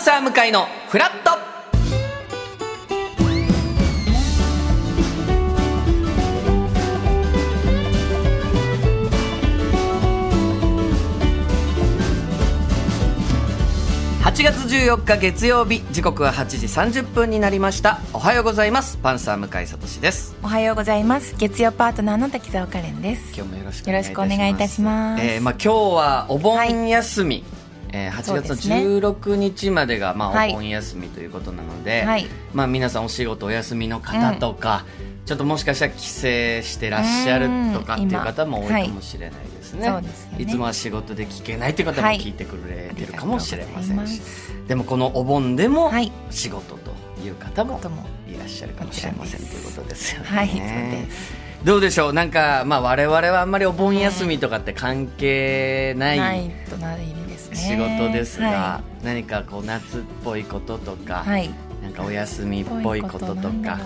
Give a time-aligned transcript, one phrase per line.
[0.00, 1.38] ンサー向かいのフラット。
[14.22, 16.66] 8月14日月曜日時刻は8時
[17.02, 18.00] 30分になりました。
[18.14, 18.96] おはようございます。
[18.96, 20.34] パンサー向井聡です。
[20.42, 21.34] おはようございます。
[21.36, 23.34] 月曜パートナーの滝沢カレンです。
[23.36, 25.22] 今日もよろしくお願いいたします。
[25.22, 27.44] えーまあ、今日はお盆休み、
[27.92, 28.76] えー8月のそうですね。
[28.76, 30.50] 16日までが、まあ、はい。
[30.50, 32.26] お盆休みということなので、はい。
[32.54, 34.84] まあ、皆さんお仕事お休みの方とか、
[35.26, 36.10] ちょっともしかしたら帰省
[36.66, 40.04] してらっしゃるとかっていう方も多いかもしれないですね,、はい。
[40.04, 40.42] すよね。
[40.42, 46.10] いつもは仕事で聞けないという方も聞いてくれてるかもしれませんし、ありがとうございでもこのお盆でもはい。
[46.30, 46.92] 仕事と
[47.24, 47.80] いう方も
[48.28, 50.26] いらっしゃるかもしれませんということですよね。
[50.28, 51.50] はいそうです。
[51.64, 52.12] どうでしょう？
[52.14, 56.98] なんか、まあ、我々はあんまりお盆休みとかって関係ない、ないとない
[57.54, 61.50] 仕事ですが、は何かこう夏っぽいこととか、い、はい。
[61.82, 63.78] なんかお休みっぽいこととか。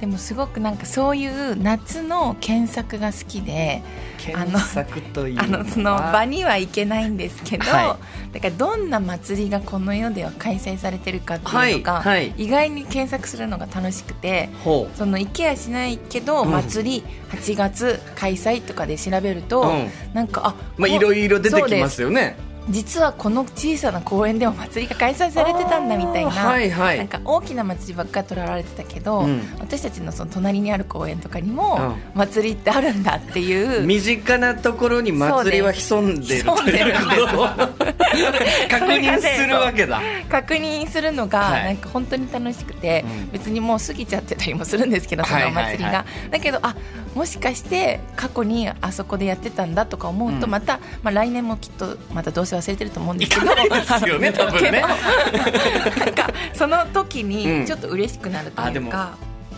[0.00, 3.82] でもすごくなんかそういう夏の検索が好きで
[4.18, 7.98] 検索というあのその場には行けないんですけど、は
[8.32, 12.34] だからどんな祭りがこの世では開催されてるかっていうのが、はいはい。
[12.36, 14.50] 意外に検索するのが楽しくて
[14.94, 16.50] その行けやしないけど、うん。
[16.50, 19.90] 祭り8月開催とかで調べると、うん。
[20.12, 22.36] なんかあまあ、こいろいろ出てきますよね
[22.70, 26.98] 実はこの小さな公園でも祭りが開催されてたんだみたいな、はいはい。
[26.98, 29.40] なんか大きな祭りばっかり取られてたけど、うん。
[29.60, 37.84] 私たちのその隣にある公園とかにもう祭りってあるんだっていう、身近なところに祭りは潜んでるということ。
[37.84, 37.93] を
[38.70, 40.00] 確認するわけだ。
[40.28, 41.64] 確認するのがはい。
[41.64, 43.30] なんか本当に楽しくて、うん。
[43.32, 46.74] 別にもう過ぎちゃってたりもするんですけどそのお祭りが、はいはいはだけどあ
[47.14, 50.50] もしかして過去にあそこでやってたんだとか思うとうん。
[50.50, 53.54] また、まあ、来年もきっとまたどうせ忘れてると思うんですけど。
[53.54, 54.80] ですよね 多分ね。
[54.80, 57.28] なんかその時うん。
[57.28, 59.16] にちょっと嬉しくなるとあでもいうか、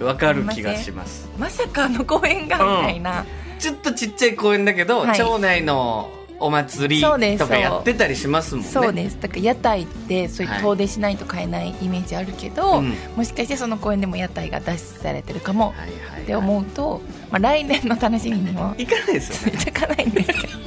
[0.00, 1.28] わかる気がします。
[1.38, 3.24] まさかあの公園がみたいな、
[3.58, 5.18] ちょっとちっちゃい公園だけど、はい。
[5.18, 7.02] 町内のお祭り
[7.38, 8.70] とかやってたりしますもんね。
[8.70, 9.18] そうです。
[9.20, 12.94] だから屋台ってそういうはい遠出しないと買えないイメージあるけど、うん。
[13.16, 16.22] もしかしてその公園でも屋台が出されてるかもはいはいはい。
[16.22, 17.00] って思うと、
[17.30, 19.58] まあ、来年の楽しみにも行かないですよね。
[19.66, 20.58] 行かないんですけど。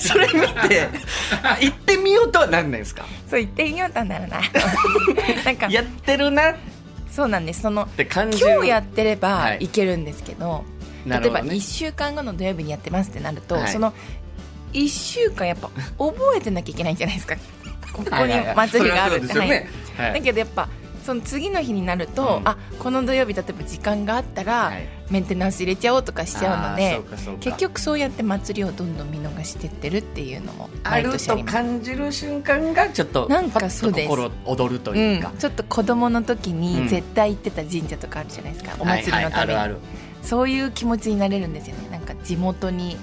[0.00, 0.88] それ見て
[1.42, 3.04] あ行ってみようとはなんないですか？
[3.30, 4.42] そう言ってみようとならない。
[5.44, 6.54] なんかやってるなっ
[7.10, 7.62] そうなんです。
[7.62, 9.58] その今日やってればはい。
[9.62, 10.64] いけるんですけど、
[11.06, 11.54] 例えばなるほどね。
[11.56, 13.68] 1週間後の土曜日にやってますってなると、はい。
[13.68, 13.92] その
[14.72, 17.36] 1週間やっぱ覚えてなきゃいけないじゃないですか。
[17.92, 19.68] ここに祭りがあるって、ね。
[19.96, 20.68] だけどやっぱ
[21.04, 22.48] その次の日になると、うん。
[22.48, 24.86] あこの土曜日例えば時間があったら、はい。
[25.10, 27.00] メンテナンス入れちゃおうとかしちゃうので
[27.40, 31.10] 結局そうやって祭りをどんどん見逃してってるっていうのもある。
[31.16, 34.08] と感じる瞬間がちょっとなんかそうです。
[34.08, 35.22] 心躍るとういうん。
[35.22, 36.60] か、、ちょっと子供の時うん。
[36.60, 39.78] に絶対行ってた神社とかあるじゃないですか、お祭りのために、はいはい。
[40.22, 41.88] そういう気持ちになれるんですよね。
[41.90, 42.98] なんか地元に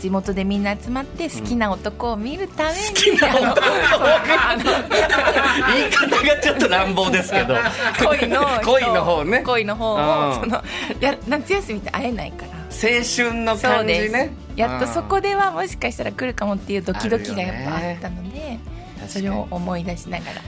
[0.00, 3.60] 地元でみんな集まって好きな男を見るために、好きな男。
[5.74, 7.56] 言い方がちょっと乱暴ですけど。
[7.98, 8.60] 恋の人。
[8.72, 9.42] 恋の方ね。
[9.42, 10.30] 恋の方うん。
[10.30, 10.62] をその
[11.00, 12.52] や夏休みって会えないから。
[12.72, 14.32] 青春の感じね。
[14.56, 18.58] やっとそこでではもしかしたら来るかもっていうドキドキがやっぱあったので、
[19.08, 20.42] それを思い出しながら。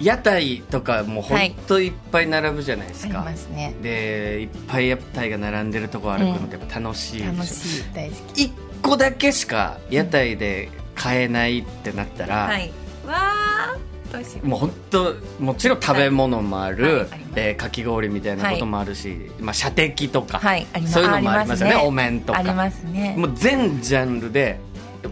[0.00, 3.74] 屋台とかもうほんといっぱい並ぶじゃないでありすか、ますね。
[3.82, 7.84] でいっぱい屋台が並んでるとこ歩くのってやっぱ楽しいでしょ、楽しい。
[7.92, 8.42] 大好き。
[8.44, 12.72] 一個だけしか屋台で買えないってなったら、はい。
[13.06, 13.76] わあ
[14.12, 20.40] どうしようもう本当もちろん食べ物もある、はいえーかき氷みたいなこともあるし、まあ、射的とか、
[20.86, 22.38] そういうのもありますよねありお面とか。
[22.38, 23.14] ありますね。
[23.16, 24.58] もう全ジャンルで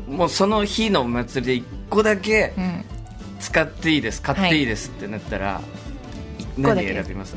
[0.08, 2.84] もうその日のお祭りで一個だけうん。
[3.38, 5.60] 使っていいです買っていいですってなったら、
[6.56, 7.36] 何選びます？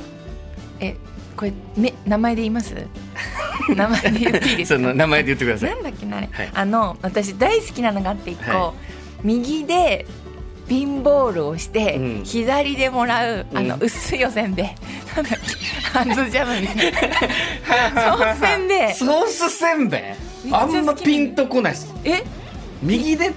[0.80, 0.96] え
[1.40, 2.76] これめ名前で言います？
[3.74, 5.70] 名前で言っていいですそかの名前で言ってください。
[5.70, 6.50] なんだっけなあれ、はい。
[6.54, 8.74] あの私大好きなのがあって一個、は
[9.24, 10.06] 右で
[10.68, 12.24] ピンボールをして、うん。
[12.26, 14.66] 左でもらうあの、うん薄いおせんべい。
[15.16, 15.98] なんだっけ？
[15.98, 18.18] ハンズジャムみたいな。
[18.18, 18.94] そうせんべい？
[18.94, 19.98] ソースせんべ
[20.46, 21.94] いあんまピンとこないです。
[22.04, 22.24] え？
[22.84, 23.32] 右で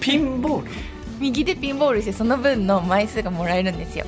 [0.00, 0.70] ピンボール？
[1.20, 4.04] 右でピンボールしてその分の枚数がもらえるんですよ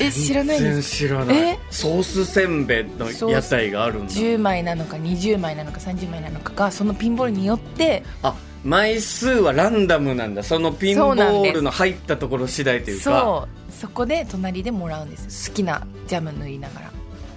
[0.00, 1.36] え知らないです知らない。
[1.36, 1.58] え？
[1.70, 4.12] ソースせんべいの屋台があるんだ。
[4.12, 10.42] 10枚なのか20枚なのか30枚なのかがそのピンボールによってあ枚数はランダムなんだ。
[10.42, 13.02] そのピンボールの入ったところ次第というか。
[13.04, 15.50] そうそこで隣でもらうんです。
[15.50, 16.90] 好きなジャム塗りながら。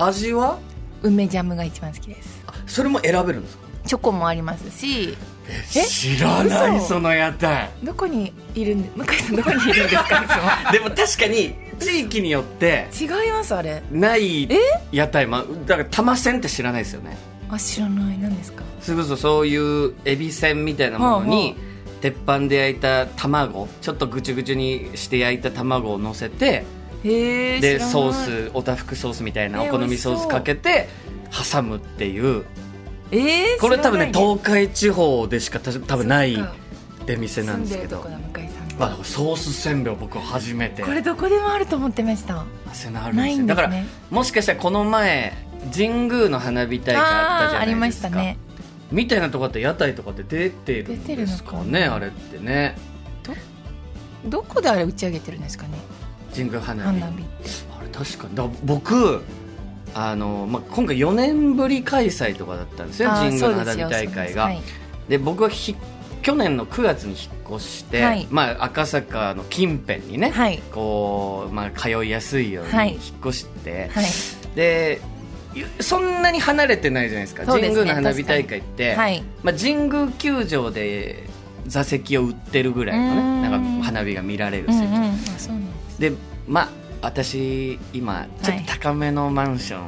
[0.08, 0.58] 味は？
[1.04, 2.42] 梅ジャムが一番好きです。
[2.48, 3.68] あそれも選べるんですか？
[3.86, 5.18] チョコもありますし。
[5.76, 6.88] え知らない嘘。
[6.88, 7.70] その屋台。
[7.84, 10.70] どこにいるんで向井さんどこにいるんですか？
[10.70, 13.84] い でも確かに地域によって違いますあれ。
[13.92, 14.60] ないえ
[14.92, 17.18] 屋台まだから玉せんって知らないですよね。
[17.50, 18.18] あ知らない。
[18.18, 18.64] 何ですか？
[18.82, 21.56] それこそそういうエビせんみたいなものに、
[22.02, 26.66] 鉄板で焼いた卵ちょっとぐちゅぐちゅにして焼いた卵を乗せて
[27.04, 30.90] でソースおたふくソースみたいなおえ好みソースかけて
[31.52, 32.44] 挟むっていう。
[33.10, 36.38] えー、これ多分ね東海地方でしかた多分ない
[37.06, 38.06] 出店なんですけど
[38.78, 40.84] まあ、ソースせんべいを僕初めて。
[40.84, 42.46] これどこでもあると思ってました。
[42.74, 43.72] そういうのあるんですよだから
[44.12, 45.34] もしかしたらこの前
[45.74, 48.10] 神宮の花火大会あったじゃないですか。
[48.10, 48.38] ましたね。
[48.92, 52.76] みたいなとこって屋台とかって出てるんですかねあれってね。
[54.26, 55.78] どこであれ打ち上げてるんですかね？
[56.34, 57.00] 神宮花火。
[57.00, 57.24] 花火。
[57.80, 58.36] あれ確かに。
[58.36, 59.24] だ僕
[59.94, 64.64] あの、まあ、今回4年ぶり開催とかだったんですよ神宮の花火大会が、です。
[65.10, 65.76] で僕はひ
[66.22, 68.28] 去年の9月に引っ越して、はい。
[68.30, 70.62] まあ、赤坂の近辺にね、はい。
[70.72, 72.90] こうまあ、通いやすいようはい。
[72.90, 74.06] に引っ越して、はい。
[74.56, 75.02] で
[75.80, 77.44] そんなに離れてないじゃないですか。
[77.44, 77.48] ね。
[77.48, 79.24] 神宮の花火大会って、はい。
[79.44, 81.24] まあ、神宮球場で
[81.68, 85.18] 座席を売ってるぐらいのねなんか花火が見られるうん席、うんうなん
[86.00, 86.14] で
[86.48, 86.70] まあ
[87.02, 89.88] 私今ちょっと高めのマンション、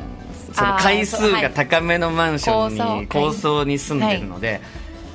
[0.54, 4.62] その回数が高めのマンションに高層に住んでるので、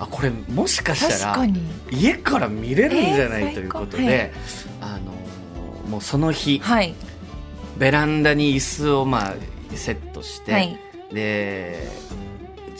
[0.01, 1.47] あこれもしかしたら
[1.91, 4.33] 家から見れるんじゃない、えーということ最で、
[4.81, 6.95] あのーもうその日、はい。
[7.79, 9.35] ベランダに椅子をまあ
[9.75, 10.79] セットして、はい。
[11.13, 11.89] で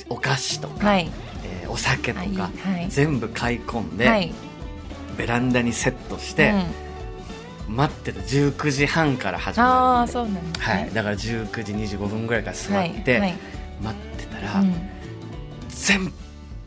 [0.09, 1.11] お菓子とか、はい。
[1.45, 2.37] えーお酒とか、はい。
[2.37, 2.89] はい。
[2.89, 4.33] 全部買い込んで、はい。
[5.17, 6.53] ベランダにセットして、
[7.69, 7.77] うん。
[7.77, 10.75] 待ってた19時半から始あまるそうなんですね。
[10.75, 13.21] はい、だから19時25分ぐらいから座って、はい。
[13.21, 13.35] はい。
[13.83, 14.75] 待ってたら、うん。
[15.69, 16.13] 全部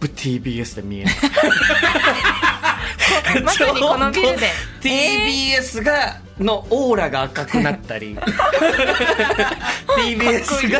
[0.05, 1.15] TBS で見えない
[3.43, 4.51] まさにこのビルで。
[4.81, 8.15] TBS がのオーラが赤くなったり。
[9.97, 10.79] TBS が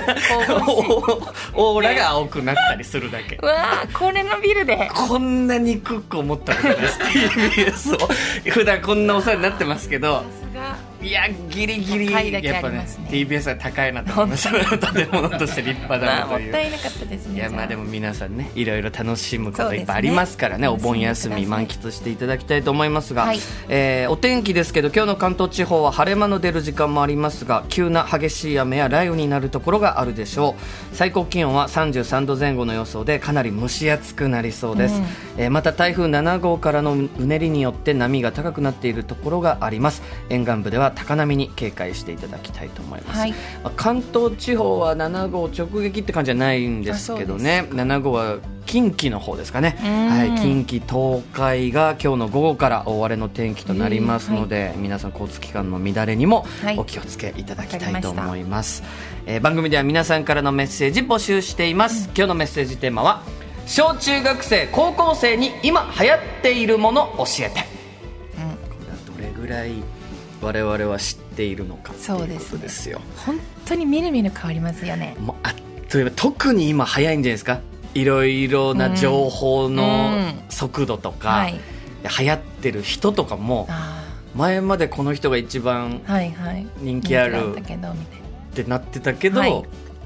[1.54, 3.38] オーラが青くなったりするだけ。
[3.42, 4.90] う わーこれのビルで。
[4.94, 7.00] こんなにクック思ったことないです。
[7.00, 8.10] TBS を。
[8.52, 10.24] 普段こんなお世話になってますけど
[11.02, 23.40] いやギリギリ高いだけやっぱね TBS は高いなと思いました建物として立派だまあもっなというたいなかったですねいやまあでも皆さんねいろいろ楽しむこといっぱいありますからねお盆休み満喫していただきたいと思いますが、はい。
[23.70, 30.56] えーお天気ですけど今日の関東地方は晴れ間の出る時間もありますが急な激しい雨や雷雨になるところがあるでしょ
[30.92, 30.96] う。
[30.96, 35.06] 最高気温は33度前後の予想でかなり蒸し暑くなりそうです、うん。
[35.38, 40.02] えーまた台風7号からのうねりによって波が高くなっているところがあります。
[40.30, 43.32] 沿岸部では高波に警戒していただきたいと思います、はい。
[43.64, 47.68] まあ関東地方は7号直撃って感じじゃないんですけどね。
[47.72, 50.08] 7号は近畿の方ですかね、うん。
[50.10, 56.78] はい、近畿東海が今日の午後から大荒れの天気となりますので、皆さん交通機関の乱れにもはい。
[56.78, 58.84] お気をつけいただきたいとわかりました思います、
[59.26, 63.24] えー番組では皆さんからのメッセージ募集しています、今日のメッセージテーマは
[63.66, 69.84] 小中学生高校生に今流行っているもの教えて、これはどれぐらい
[70.42, 75.16] 我々は知っているのかっていうこそうですねとですよ本当にみるみる変わりますよね。
[75.20, 75.54] もうあ
[75.90, 77.60] といえば特に今早いんじゃないですか？
[77.94, 79.88] いろいろな情報のう
[80.20, 80.34] ん。
[80.50, 81.60] 速度とか、はい。
[82.20, 84.04] 流行ってる人とかもあ
[84.36, 86.02] 前までこの人が一番
[86.78, 87.62] 人気あるっ
[88.54, 89.64] てなってたけど、はい。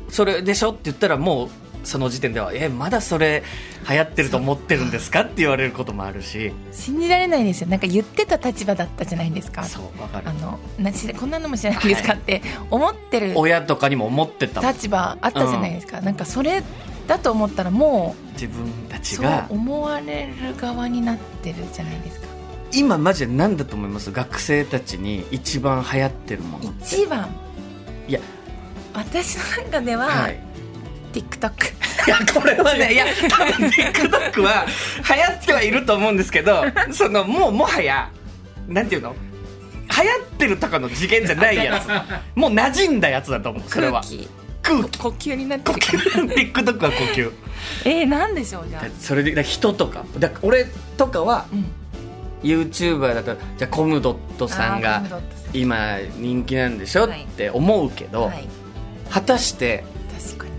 [0.09, 0.71] それでしょ？
[0.71, 1.50] って言ったらもう
[1.83, 3.43] その時点ではえまだそれ
[3.89, 6.51] 流行ってると思ってるんですかって言われることもあるし。
[6.71, 7.67] 信じられないですよ。
[7.67, 9.63] なんか言ってた立場だったじゃないですか。
[9.63, 10.29] そうわかる。
[10.29, 16.63] あのなしこんなのも知らないんですかって思ってる親とかにも思ってた立場あったじゃないですか、なんかそれ
[17.07, 22.27] だと思ったらも自分たうそうちが思われる側になってるじゃないですか。
[22.73, 24.11] 今マジで何だと思います？
[24.11, 27.27] 学生たちに一番流行ってるもの一番？
[28.07, 28.19] いや。
[28.93, 30.50] 私の中では、はい
[31.12, 31.51] TikTok
[32.08, 34.65] いやこれはね いや多分 TikTok は
[35.15, 38.10] 流行ってはいると思うんですけど そのもうもはや
[38.68, 39.15] なんていうの？
[40.03, 41.88] 流行ってるとかの次元じゃないやつ。
[42.39, 44.00] もう馴染んだやつだと思うそれは。
[44.01, 44.30] 空気。
[44.63, 45.00] 空気。
[45.00, 45.82] 呼吸になって呼る
[46.34, 47.32] TikTok は呼吸。
[47.84, 50.06] えー、なんでしょうじゃあ、それでだ人とか。
[50.18, 50.65] だ俺
[50.98, 51.65] とかはうん、
[52.44, 55.03] YouTuber だとじゃあコムドットさんが
[55.53, 57.08] 今人気なんでしょ？
[57.08, 57.24] はい。
[57.24, 58.48] って思うけど、はい、
[59.10, 59.84] 果たして
[60.25, 60.51] 確かに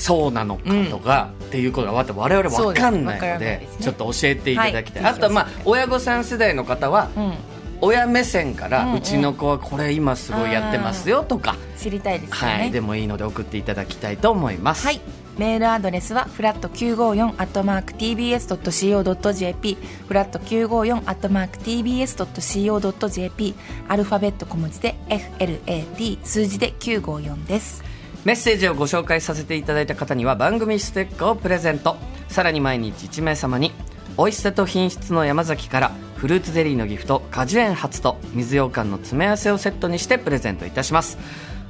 [0.00, 3.84] そうなのかとか、っていうことが我々分かんないのですわからないでですね。
[3.84, 5.12] ちょっと教えていただきたい、はい。
[5.12, 7.34] あとはまあ親御さん世代の方はう、うん、
[7.82, 12.54] 親目線から、うんうちの子はこれ今すごいやってますよとか、知りたいですよね。
[12.54, 14.86] はい、でもいいので送っていただきたいと思います。
[14.86, 15.00] はい。
[15.38, 19.78] メールアドレスはフラット954アットマーク TBS.CO.JP
[20.08, 23.54] フラット954アットマーク TBS.CO.JP
[23.88, 27.89] アルファベット小文字で FLAT 数字で954です
[28.24, 31.96] メッセージをご紹介させていただいた方には番組ステッカーをプレゼント。
[32.28, 33.72] さらに毎日1名様に
[34.18, 41.16] 美味しさと品質の山崎からフルーツゼリーのギフト果樹園初と水羊羹の詰め合わせをセットにしてプレゼントいたします。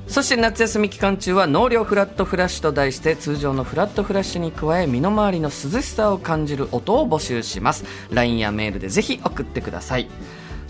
[0.08, 7.84] そして夏休み期間中は納涼フラットフラッシュと題して通常のフラットフラッシュに加え身の回りの涼しさを感じる音を募集します。
[8.10, 10.08] LINE やメールでぜひ送ってください。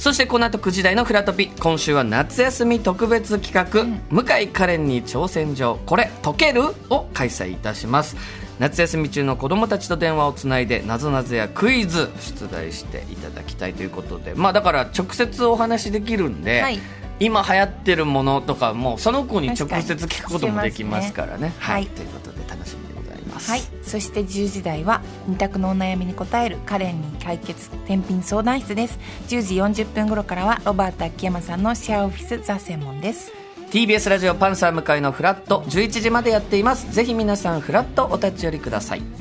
[0.00, 5.78] そしてこの後9時台のフラトピ今週は夏休み特別企画、向井カレンに挑戦状。
[5.85, 6.62] これ解ける？
[6.88, 8.16] を開催いたします。
[8.59, 14.33] 夏休み中の子供たちと電話をつないでなぞなぞやクイズ出題していただきたいということで。
[14.35, 16.78] まあだから直接お話できるんで、はい。
[17.19, 21.52] 今流行ってるものとかもその子に直接聞くこともできますからね。
[21.59, 21.87] はい。
[21.87, 22.29] ということ
[23.40, 23.50] ます。
[23.50, 23.62] はい。
[23.82, 28.99] そして10時台は二択のお悩みに答えるカレンに解決天品相談室です。
[29.28, 33.32] 10時40分頃からはロバート秋山さんのシェアオフィスザ専門です。
[33.70, 36.92] TBS ラジオパンサー向井のフラット11時までやっています。
[36.92, 39.19] ぜひ皆さんフラットお立ち寄りください